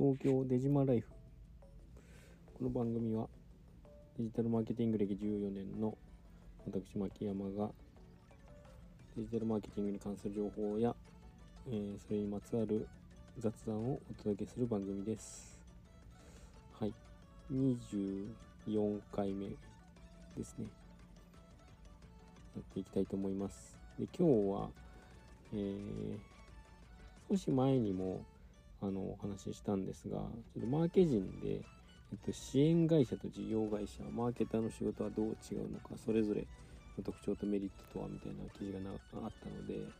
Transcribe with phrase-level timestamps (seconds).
[0.00, 1.08] 東京デジマライフ。
[2.54, 3.28] この番組は
[4.16, 5.94] デジタルマーケティング歴14年の
[6.64, 7.70] 私牧山が
[9.14, 10.96] デジタルマーケティングに関する情報や、
[11.68, 12.88] えー、それにまつわる
[13.38, 15.60] 雑談をお届けする番組です。
[16.78, 16.94] はい。
[17.52, 20.64] 24回目ですね。
[22.56, 23.76] やっていきたいと思います。
[23.98, 24.70] で今日は、
[25.52, 26.18] えー、
[27.28, 28.24] 少し前にも
[28.82, 31.64] あのお話ししたんですがちょっとマーケ人で、
[32.12, 36.46] えっと、支援会社と事業会社マーケターの仕事はどう違うのかそれぞれ
[36.96, 39.92] の特徴とメリットとはみたいな記事がなあったので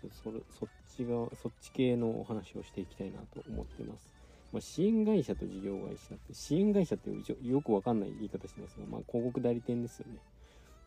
[0.00, 4.14] ちょっとそれそっちがそっち系のお話をしていきたいなと思ってます。
[4.52, 7.10] まあ、支援会社と事業会社って支援会社って
[7.42, 10.18] よくわかんない言い方してますが、まあ、広告代理店ですよね。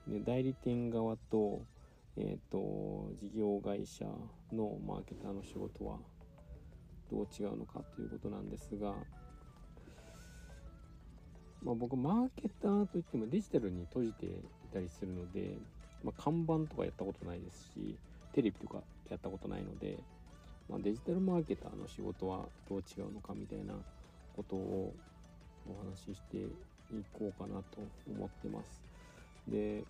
[0.07, 1.61] で代理店側と,、
[2.17, 4.05] えーと事業会社
[4.51, 5.97] のマーケターの仕事は
[7.13, 8.95] どう違うのかということなんですが、
[11.61, 14.29] まあ、僕マーケターといってもデジタルに閉じてい
[14.73, 15.55] たりするので、
[16.03, 17.95] まあ、看板とかやったことないですし
[18.33, 18.79] テレビとか
[19.11, 19.99] やったことないので、
[20.67, 23.75] まあ、デジタルマーケターの仕事はどう違うのかみたいな
[24.35, 24.91] ことを
[25.69, 27.77] お話ししていこうかなと
[28.09, 28.81] 思ってます。
[29.47, 29.83] で、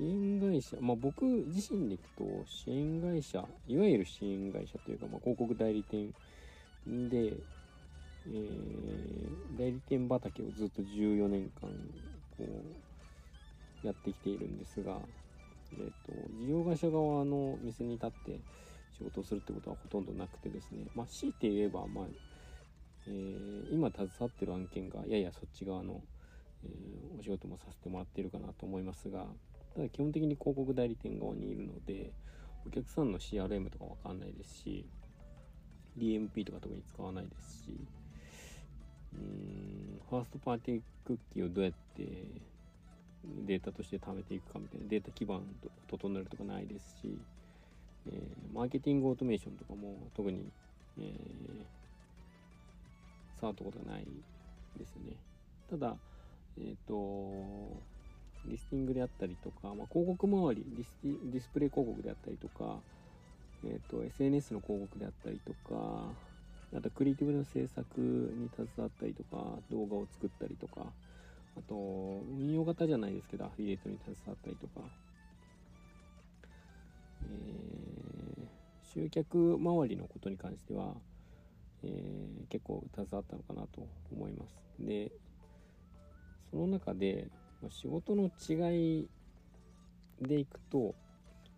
[0.00, 6.08] 支援会社、まあ、僕自身でいくと支援会社いわゆる支援会社というか、まあ、広告代理店
[6.86, 7.34] で、
[8.26, 11.68] えー、代理店畑をずっと14年間
[12.38, 12.48] こ
[13.84, 14.96] うやってきているんですが、
[15.74, 18.40] えーと、事業会社側の店に立って
[18.96, 22.04] 仕事をするってことはほとんどなくてですね、まあ、強いて言えば、まあ
[23.06, 26.00] えー、今携わってる案件がややそっち側の、
[26.64, 29.26] えー、お仕事もさせてもらっているかなと思いますが
[29.74, 32.12] ただ基本的に広告代理店側にいるので
[32.66, 34.86] お客さんの CRM とかわかんないですし
[35.98, 37.76] DMP とか特に使わないですし
[39.14, 42.04] うーんファーストパーティークッキーをどうやって
[43.46, 45.42] データとして貯めていくかみたいなデータ基盤を
[45.88, 47.18] 整えるとかないですし、
[48.06, 50.50] えー、マーケティングオートメーションとかも特に、
[50.98, 51.06] えー、
[53.40, 54.06] 触ったことがない
[54.78, 55.16] ですね。
[55.68, 55.96] ただ
[56.58, 56.94] えっ、ー、と
[58.46, 62.78] リスティングであったりとか、まあ、広告周りディスディスプレイ広告であったりとか、
[63.64, 66.08] えーと、SNS の広告であったりとか
[66.76, 70.86] あとクリエイティブの制作に携わったりとか動画を作ったりとか
[71.56, 74.86] あと運用型じゃないですけどアフィリエイトに携わったりとか、
[77.24, 80.94] えー、集客周りのことに関しては、
[81.82, 84.54] えー、結構携わったのかなと思います。
[84.78, 85.10] で
[86.50, 87.28] その中で
[87.68, 89.08] 仕事の違い
[90.22, 90.94] でいくと、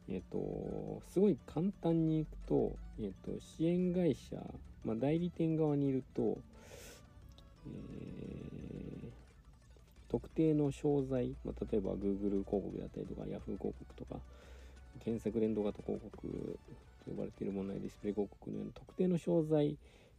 [0.08, 4.36] えっ、と、すごい簡単にいくと、えっ、と、支援会社、
[4.84, 6.38] まあ、代理店側にいると、
[7.66, 9.10] えー、
[10.10, 14.20] 特定の商材、まあ、例えば Google 広告だったりとか Yahoo 広告とか、
[15.04, 16.28] 検索連動型広告
[17.04, 19.76] と呼ばれているものやディスプレイ広告のような特定の商材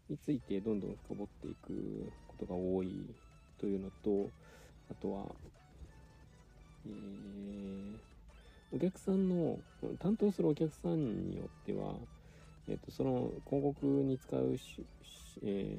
[0.10, 2.92] についてどんどん深掘っていくことが多い
[3.60, 4.30] というのと、
[4.92, 5.26] あとは、
[6.88, 7.96] え、
[8.76, 9.60] お客さんの
[10.00, 11.94] 担当するお客さんによっては、
[12.68, 14.86] えっと、その広告に使うし、
[15.44, 15.78] え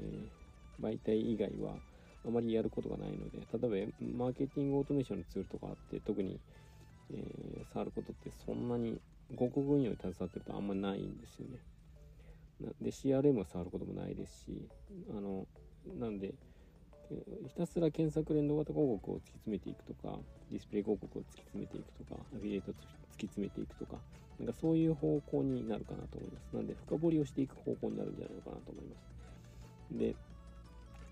[0.80, 1.74] ー、媒体以外は
[2.26, 3.38] あまりやることがないので
[3.68, 6.40] 例えばマーケティングオートメーションのツールとかあって特に、
[7.12, 9.00] えー、触ることってそんなに
[9.30, 11.58] 広告運用に携わってるとあんまりないんですよね。
[12.80, 14.68] で CRM を触ることもないですし
[15.10, 15.46] あの
[15.98, 16.32] なんで
[17.46, 20.18] ひたすら検索連動型広告を突き詰めていくとか、
[20.50, 22.76] ディスプレイ広告を突き詰めていくとか、アフィリエイトを突
[23.18, 24.00] き詰めていくとか、
[24.38, 26.56] なんかそういう方向になるかなと思います。
[26.56, 29.98] なんで、深掘りをしていく方向になるんじゃないのかなと思います。
[29.98, 30.14] で、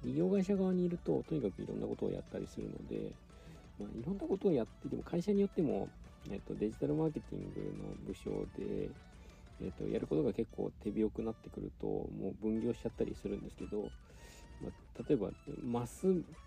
[0.05, 3.13] 事業会社側にいると、とにかくいろんなことをやったりするので、
[3.79, 5.89] まあ、いろんなことをやっていても、会社によっても、
[6.31, 8.91] えっと、デジタルマーケティングの部署で、
[9.61, 13.91] えっと、やることが結構手広くなってくると、もう分業しちゃったりするんですけど、
[15.09, 15.31] 例えば
[15.65, 16.07] マス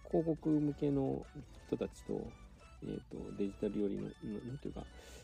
[0.10, 1.26] 広告向けの
[1.68, 2.28] 人たちと,、
[2.84, 4.10] えーと、デジタル寄りの
[4.46, 4.84] 何ていうか、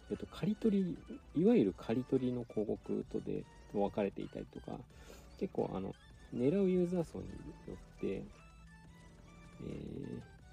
[0.09, 0.97] えーと、刈り取
[1.35, 3.43] りいわゆる刈り取りの広告とで
[3.73, 4.77] 分かれていたりとか
[5.39, 5.93] 結構あの
[6.33, 7.31] 狙うユーザー層によ
[7.73, 8.23] って、え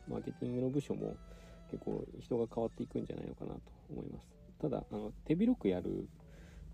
[0.09, 1.17] ー、マーケティングの部署も
[1.71, 4.27] 結構人が変わっていくんじゃないのかなと思います。
[4.61, 6.09] ただあの手広くやる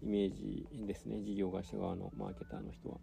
[0.03, 2.97] イメージですね事業会社側のマーケターの人は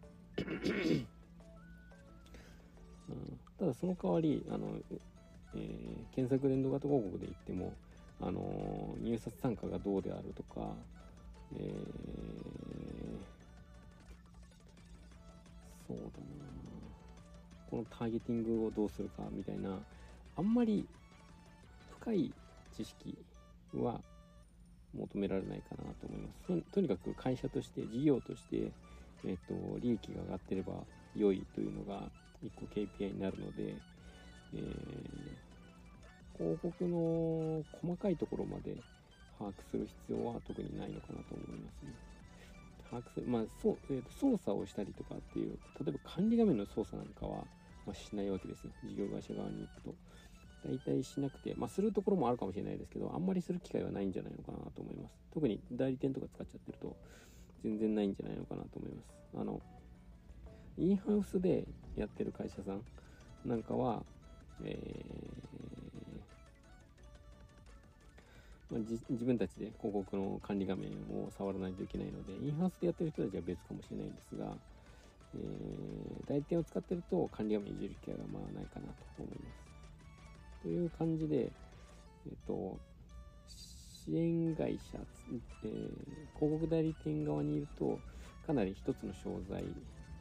[3.12, 4.68] うん、ただその代わりあの、
[5.56, 7.74] えー、検索連動型広告で言っても
[8.22, 10.68] あの入札単価がどうであるとか、
[11.58, 11.64] えー、
[15.88, 16.10] そうだな。
[17.70, 19.78] このターゲティングをどうするかみたいな
[20.36, 20.86] あんまり
[22.02, 22.34] 深い
[22.76, 23.18] 知識
[23.74, 24.02] は
[24.94, 26.40] 求められないかなと思います。
[26.74, 28.72] とにかく会社として事業として、
[29.26, 30.74] えっと、利益が上がってれば
[31.16, 32.04] 良いというのが
[32.44, 33.76] 1個 KPI になるので、
[34.54, 38.76] えー、広告の細かいところまで
[39.38, 41.94] 把握する必要は特にないのかなと思いますね。
[42.90, 47.46] 把握する、まあそうえーと、操作をしたりとかっていう、例えば管理画面の操作なんかは、
[47.86, 48.72] まあ、しないわけですよ。
[48.84, 49.96] 事業会社側に行くと。
[50.64, 55.16] 大体しなくて、まあ、するところもあるかもしれないですけど、あんまりする機会はないんじゃないのかなと思います。
[55.34, 56.96] 特に代理店とか使っちゃってると、
[57.64, 59.14] 全然ないんじゃないのかなと思います。
[59.38, 59.60] あの、
[60.78, 61.66] インハウスで
[61.96, 62.82] やってる会社さん
[63.46, 64.04] なんかは、
[64.64, 74.46] えー、まあ、自分たちで広告の管理画面を触らないといけないので、インハウスでやってる人たちは別かもしれないんですが、
[75.36, 79.72] えー、代理店を使ってると管理画面いじる機会がまあないかなと思います。
[80.64, 82.78] という感じで、えっ、ー、と、
[83.48, 85.00] 支援会社、
[85.64, 88.00] えー、広告代理店側にいると、
[88.46, 89.64] かなり一つの商材、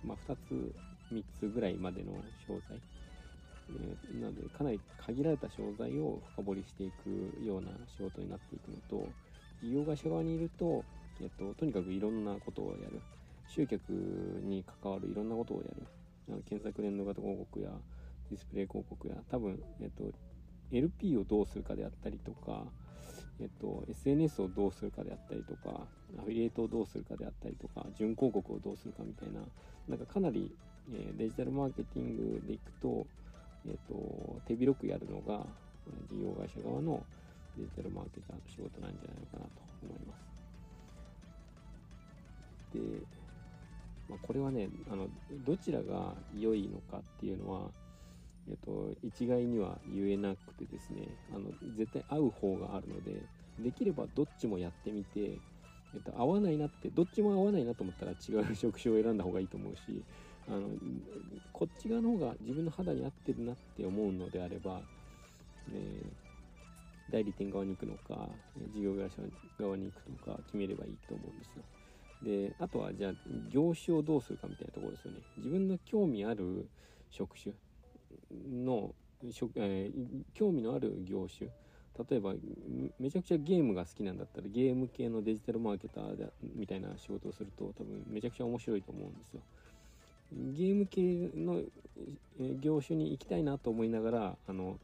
[0.04, 0.74] まあ、2つ、
[1.10, 2.80] 3つぐらいまでの商材、
[3.68, 9.12] え、なので、かなり限られた商材を深掘りしていくような仕事になっていくのと、
[9.62, 10.84] 事業会社側にいると、
[11.20, 13.00] えっと、とにかくいろんなことをやる。
[13.46, 13.90] 集客
[14.44, 15.86] に関わるいろんなことをやる。
[16.28, 17.70] あの検索連動型広告や
[18.30, 20.04] ディスプレイ広告や、多分、えっと、
[20.72, 22.64] LP をどうするかであったりとか、
[23.40, 29.40] えっと、SNS をどうするかであったりとか、アフィリエイトをどうするかであったりとか、準広告をどうするかみたいな、
[29.88, 30.54] なんかかなり、
[30.92, 33.06] え、デジタルマーケティングでいくと、
[33.66, 35.46] えっと、手広くやるのが、
[36.08, 37.04] 事業会社側の
[37.56, 39.50] デジタルマーケターの仕事なんじゃないのかなと
[39.82, 40.30] 思います。
[42.72, 42.80] で、
[44.08, 45.08] まあ、これはね、あの、
[45.46, 47.70] どちらが良いのかっていうのは、
[48.48, 53.22] えっと、一概には言えなくてですね、あの、絶対合う方があるので、
[53.58, 55.38] できればどっちもやってみて、
[55.92, 60.02] えっと、合わないなって、どっちも合わないなと思ったら違う職種を選んだ方がいいと思うし、
[60.48, 60.68] あの、
[61.52, 64.80] こっち側の方が自分の肌に合ってるなって思うのであれば、
[65.72, 68.28] えー、代理店側に行くのか、
[68.72, 69.22] 事業会社
[69.58, 71.62] 側に行くのか決めればいいと思うんですよ。
[72.22, 73.12] で、あとはじゃあ
[73.50, 75.18] 業種をどうするかみたいなところですよね。
[75.38, 76.68] 自分の興味ある
[77.10, 77.54] 職種
[78.62, 78.94] の、
[79.56, 81.50] えー、興味のある業種
[82.08, 82.32] 例えば
[82.98, 89.40] めちゃくちゃゲームが好きなんだったらゲーム系のデジタルマーケターでみたいな仕事をすると多分めちゃくちゃ面白いと思うんですよ。
[90.32, 91.62] ゲーム系の
[92.60, 94.78] 業種に行きたいなと思いながらあの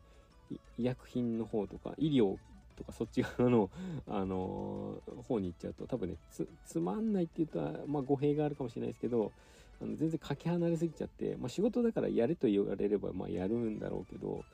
[0.78, 2.37] 医薬品の方とか医療
[2.76, 3.70] とかそっち側の、
[4.06, 9.32] あの方に行っちゃうと多分ねつつまんないって言うと、まあ、語弊があるかもしれないですけど
[9.81, 14.44] あの全然かけ離れすぎちゃって、まあ、仕事だからやれと言われればまあやるんだろうけど、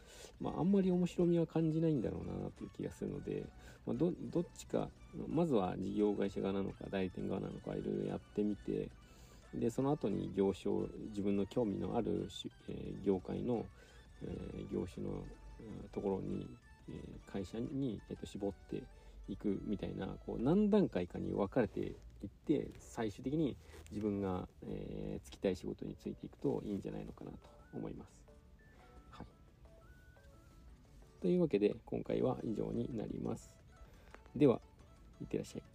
[0.40, 3.44] まあ、あんまり面白みは感じないんだろうなという気がするので、
[3.86, 4.88] まあ、どどっちか
[5.28, 8.88] まずは事業会社側なのか代理店側なのかいろいろやってみて
[9.54, 12.28] でその後に業種を自分の興味のある、
[12.68, 13.66] えー、業界の、
[14.22, 15.24] えー、業種の、
[15.92, 16.48] ところに、
[16.88, 18.82] えー、会社に、えー、と絞って
[19.28, 21.92] いくみたいなこう何段階かに分かれてい
[22.26, 23.56] って最終的に
[23.90, 27.38] 自分が、えー、就きたい仕事についていくといいんじゃないのかなと
[27.74, 28.24] 思います。
[29.10, 29.26] はい、
[31.20, 33.52] というわけで今回は以上になります。
[34.34, 34.60] では、
[35.20, 35.71] いってらっしゃい。